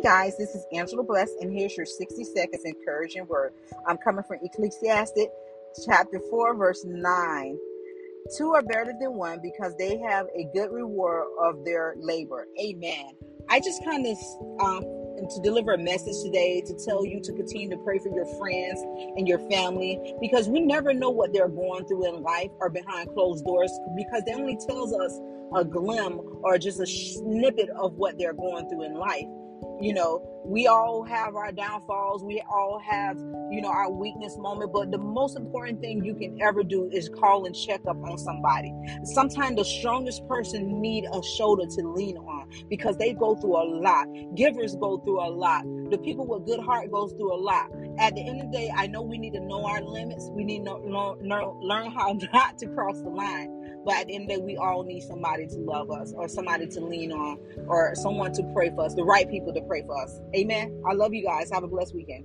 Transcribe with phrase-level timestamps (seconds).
[0.00, 3.52] guys, this is Angela Bless, and here's your 60 seconds encouraging word.
[3.86, 5.20] I'm coming from Ecclesiastes
[5.84, 7.58] chapter 4, verse 9.
[8.36, 12.46] Two are better than one because they have a good reward of their labor.
[12.60, 13.12] Amen.
[13.50, 14.16] I just kind of
[14.60, 18.26] um, to deliver a message today to tell you to continue to pray for your
[18.38, 18.80] friends
[19.16, 23.12] and your family because we never know what they're going through in life or behind
[23.12, 25.18] closed doors because they only tells us
[25.56, 29.26] a glimpse or just a snippet of what they're going through in life
[29.82, 33.16] you know we all have our downfalls we all have
[33.50, 37.08] you know our weakness moment but the most important thing you can ever do is
[37.08, 38.72] call and check up on somebody.
[39.04, 43.66] Sometimes the strongest person need a shoulder to lean on because they go through a
[43.80, 44.06] lot.
[44.34, 45.64] Givers go through a lot.
[45.90, 47.70] The people with good heart goes through a lot.
[47.98, 50.30] At the end of the day i know we need to know our limits.
[50.32, 54.24] We need to learn, learn how not to cross the line but at the end
[54.24, 57.38] of the day, we all need somebody to love us or somebody to lean on
[57.66, 60.20] or someone to pray for us, the right people to pray for us.
[60.34, 60.82] Amen.
[60.88, 61.50] I love you guys.
[61.52, 62.24] Have a blessed weekend.